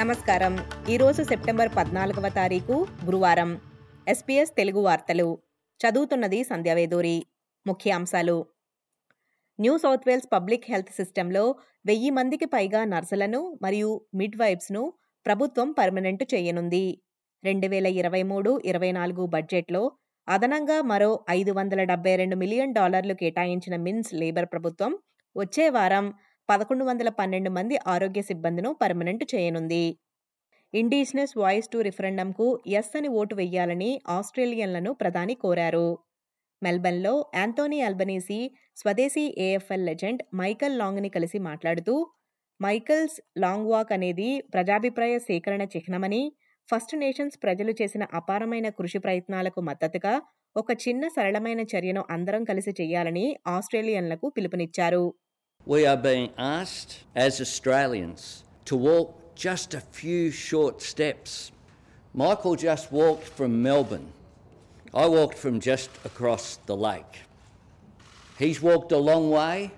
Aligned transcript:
నమస్కారం. 0.00 0.54
ఈరోజు 0.88 1.22
సెప్టెంబర్ 1.22 1.70
పద్నాలుగవ 1.76 2.28
తారీఖు 2.28 2.86
గురువారం. 3.04 3.50
ఎస్పీఎస్ 4.08 4.52
తెలుగు 4.56 4.80
వార్తలు. 4.80 5.26
చదువుతున్నది 5.80 6.44
సంధ్యావేదూరి 6.44 7.26
ముఖ్యాంశాలు. 7.66 8.46
New 9.60 9.78
South 9.78 10.06
Wales 10.06 10.28
public 10.32 10.64
health 10.68 10.92
సిస్టంలో 10.92 11.54
వెయ్యి 11.86 12.10
మందికి 12.10 12.44
పైగా 12.44 12.84
నర్సులను 12.84 13.58
మరియు 13.62 13.90
మిడ్ 14.14 14.36
వైబ్స్ను 14.36 14.92
ప్రభుత్వం 15.26 15.70
పర్మనెంట్ 15.72 16.24
చేయనుంది. 16.34 17.00
రెండు 17.44 17.68
వేల 17.68 17.86
ఇరవై 17.86 18.22
మూడు 18.22 18.60
ఇరవై 18.64 18.92
నాలుగు 18.92 19.26
బడ్జెట్లో 19.26 19.92
అదనంగా 20.28 20.82
మరో 20.82 21.24
ఐదు 21.30 21.52
వందల 21.52 21.84
డెబ్బై 21.84 22.16
రెండు 22.16 22.36
మిలియన్ 22.36 22.74
డాలర్లు 22.74 23.14
కేటాయించిన 23.14 23.76
మిన్స్ 23.76 24.14
లేబర్ 24.14 24.46
ప్రభుత్వం 24.46 24.98
వచ్చే 25.36 25.68
వారం 25.68 26.14
పదకొండు 26.50 26.84
వందల 26.84 27.08
పన్నెండు 27.18 27.50
మంది 27.56 27.76
ఆరోగ్య 27.86 28.22
సిబ్బందిను 28.28 28.70
పర్మనెంట్ 28.82 29.24
చేయనుంది. 29.32 29.84
ఇండిజినస్ 30.74 31.34
వాయిస్ 31.36 31.68
టు 31.72 31.78
రిఫరెండంకు 31.88 32.46
ఎస్ 32.78 32.92
అని 32.98 33.08
ఓటు 33.20 33.34
వెయ్యాలని 33.34 33.90
ఆస్ట్రేలియన్లను 34.16 34.90
ప్రధాని 34.92 35.34
కోరారు. 35.44 35.88
మెల్బర్న్లో 36.62 37.14
యాంతోనీ 37.34 37.78
అల్బనీసీ 37.80 38.40
స్వదేశీ 38.76 39.24
ఏఎఫ్ఎల్ 39.46 39.86
లెజెండ్ 39.90 40.22
మైకల్ 40.40 40.76
లాంగ్ని 40.78 41.10
కలిసి 41.10 41.38
మాట్లాడుతూ 41.40 41.94
మైకల్స్ 42.60 43.16
లాంగ్ 43.38 43.70
వాక్ 43.72 43.92
అనేది 43.92 44.28
ప్రజాభిప్రాయ 44.54 45.14
సేకరణ 45.28 45.62
చిహ్నమని 45.74 46.22
ఫస్ట్ 46.68 46.94
నేషన్స్ 47.02 47.38
ప్రజలు 47.44 47.72
చేసిన 47.80 48.04
అపారమైన 48.14 48.68
కృషి 48.78 48.98
ప్రయత్నాలకు 48.98 49.60
మద్దతుగా 49.60 50.14
ఒక 50.56 50.70
చిన్న 50.84 51.04
సరళమైన 51.08 51.62
చర్యను 51.72 52.02
అందరం 52.10 52.42
కలిసి 52.44 52.72
చేయాలని 52.80 53.26
ఆస్ట్రేలియన్లకు 53.48 54.26
పిలుపునిచ్చారు. 54.36 55.04
We 55.66 55.86
are 55.86 55.96
being 55.96 56.30
asked 56.38 57.00
as 57.14 57.40
Australians 57.40 58.44
to 58.64 58.76
walk 58.76 59.34
just 59.34 59.74
a 59.74 59.80
few 59.80 60.30
short 60.30 60.82
steps. 60.82 61.52
Michael 62.14 62.56
just 62.56 62.90
walked 62.90 63.28
from 63.28 63.62
Melbourne. 63.62 64.12
I 64.92 65.06
walked 65.06 65.38
from 65.38 65.60
just 65.60 65.90
across 66.04 66.56
the 66.66 66.76
lake. 66.76 67.20
He's 68.38 68.60
walked 68.60 68.90
a 68.92 68.96
long 68.96 69.30
way. 69.30 69.70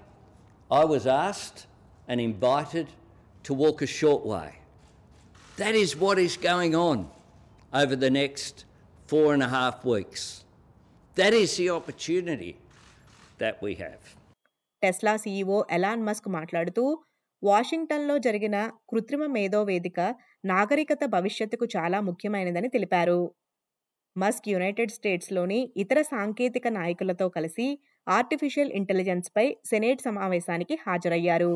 I 0.70 0.84
was 0.84 1.06
asked 1.06 1.66
and 2.08 2.20
invited 2.20 2.88
to 3.42 3.54
walk 3.54 3.82
a 3.82 3.86
short 3.86 4.24
way. 4.24 4.54
That 5.56 5.74
is 5.74 5.96
what 5.96 6.18
is 6.18 6.36
going 6.36 6.74
on 6.74 7.10
over 7.72 7.96
the 7.96 8.10
next 8.10 8.64
four 9.06 9.34
and 9.34 9.42
a 9.42 9.48
half 9.48 9.84
weeks. 9.84 10.44
That 11.16 11.34
is 11.34 11.56
the 11.56 11.70
opportunity 11.70 12.56
that 13.38 13.60
we 13.60 13.74
have. 13.74 14.16
Tesla 14.82 15.16
CEO 15.16 15.64
Elon 15.70 16.02
Musk 16.02 16.28
మాట్లాడుతూ 16.28 16.84
వాషింగ్టన్లో 17.42 18.18
జరిగిన 18.18 18.56
కృత్రిమ 18.90 19.26
మేధో 19.26 19.62
వేదిక 19.62 20.00
నాగరికత 20.44 21.04
భవిష్యత్తుకు 21.06 21.66
చాలా 21.76 22.00
ముఖ్యమైనదని 22.00 22.68
తెలిపారు. 22.68 23.20
మస్క్ 24.16 24.48
యునైటెడ్ 24.48 24.90
స్టేట్స్లోని 24.90 25.72
ఇతర 25.76 26.02
సాంకేతిక 26.02 26.68
నాయకులతో 26.68 27.28
కలిసి 27.28 27.66
ఆర్టిఫిషియల్ 28.08 28.72
ఇంటెలిజెన్స్పై 28.72 29.56
సెనేట్ 29.66 30.02
సమావేశానికి 30.02 30.74
హాజరయ్యారు. 30.86 31.52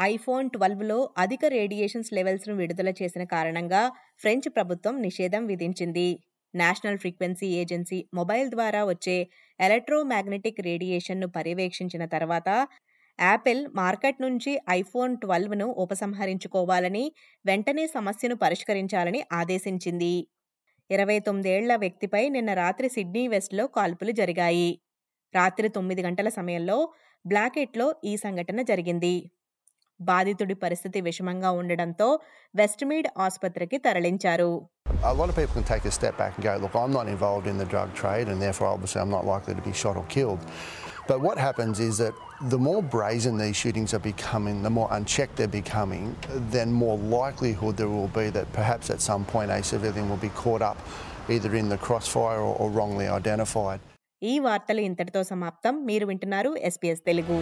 ఐఫోన్ 0.00 0.50
ట్వెల్వ్లో 0.50 1.10
అధిక 1.18 1.44
రేడియేషన్స్ 1.46 2.12
లెవెల్స్ను 2.12 2.54
విడుదల 2.56 2.90
చేసిన 3.02 3.24
కారణంగా 3.24 3.82
ఫ్రెంచ్ 4.18 4.48
ప్రభుత్వం 4.56 5.02
నిషేధం 5.02 5.46
విధించింది. 5.46 6.08
నేషనల్ 6.54 6.98
ఫ్రీక్వెన్సీ 6.98 7.48
ఏజెన్సీ 7.54 8.06
మొబైల్ 8.14 8.50
ద్వారా 8.50 8.84
వచ్చే 8.84 9.16
ఎలక్ట్రోమాగ్నెటిక్ 9.60 10.60
రేడియేషన్ను 10.60 11.28
పర్యవేక్షించిన 11.28 12.04
తర్వాత 12.04 12.48
యాపిల్ 13.18 13.66
మార్కెట్ 13.74 14.20
నుంచి 14.20 14.52
ఐఫోన్ 14.70 15.16
ట్వెల్వ్ను 15.16 15.66
ఉపసంహరించుకోవాలని 15.76 17.04
వెంటనే 17.44 17.86
సమస్యను 17.86 18.36
పరిష్కరించాలని 18.36 19.22
ఆదేశించింది. 19.32 20.14
ఇరవై 20.90 21.18
తొమ్మిదేళ్ళ 21.18 21.76
వ్యక్తిపై 21.76 22.28
నిన్న 22.28 22.54
రాత్రి 22.54 22.88
సిడ్నీ 22.88 23.28
వెస్ట్లో 23.28 23.66
కాల్పులు 23.66 24.12
జరిగాయి. 24.12 24.70
రాత్రి 25.34 25.68
తొమ్మిది 25.68 26.02
గంటల 26.02 26.28
సమయంలో 26.28 26.78
బ్లాకెట్లో 27.24 27.94
ఈ 28.04 28.16
సంఘటన 28.16 28.62
జరిగింది. 28.62 29.14
బాధితుడి 30.00 30.54
పరిస్థితి 30.54 31.00
విషమంగా 31.00 31.50
ఉండడంతో 31.52 32.08
వెస్ట్మీడ్ 32.54 33.08
ఆసుపత్రికి 33.18 33.78
తరలించారు. 33.78 34.52
A 35.03 35.13
lot 35.13 35.29
of 35.29 35.35
people 35.35 35.53
can 35.53 35.63
take 35.63 35.85
a 35.85 35.91
step 35.91 36.17
back 36.17 36.35
and 36.35 36.43
go, 36.43 36.57
look, 36.57 36.75
I'm 36.75 36.91
not 36.91 37.07
involved 37.07 37.47
in 37.47 37.57
the 37.57 37.65
drug 37.65 37.93
trade, 37.93 38.27
and 38.29 38.41
therefore, 38.41 38.67
obviously, 38.67 38.99
I'm 38.99 39.09
not 39.09 39.25
likely 39.25 39.53
to 39.53 39.61
be 39.61 39.71
shot 39.71 39.95
or 39.95 40.03
killed. 40.05 40.39
But 41.07 41.21
what 41.21 41.37
happens 41.37 41.79
is 41.79 41.97
that 41.99 42.13
the 42.49 42.57
more 42.57 42.81
brazen 42.81 43.37
these 43.37 43.55
shootings 43.55 43.93
are 43.93 43.99
becoming, 43.99 44.63
the 44.63 44.69
more 44.69 44.89
unchecked 44.91 45.35
they're 45.37 45.47
becoming, 45.47 46.15
then 46.51 46.71
more 46.71 46.97
likelihood 46.97 47.77
there 47.77 47.87
will 47.87 48.09
be 48.09 48.29
that 48.31 48.51
perhaps 48.53 48.89
at 48.89 48.99
some 48.99 49.23
point 49.23 49.51
a 49.51 49.61
civilian 49.63 50.09
will 50.09 50.17
be 50.17 50.29
caught 50.29 50.61
up 50.61 50.77
either 51.29 51.55
in 51.55 51.69
the 51.69 51.77
crossfire 51.77 52.39
or, 52.39 52.55
or 52.61 52.69
wrongly 52.69 53.07
identified. 53.19 53.79
ఈ 54.21 54.35
వార్తలు 54.45 54.81
ఇంతటితో 54.89 55.21
సమాప్తం 55.31 55.73
మీరు 55.89 56.05
వింటున్నారు 56.11 56.51
SPS 56.69 57.03
Telugu 57.09 57.35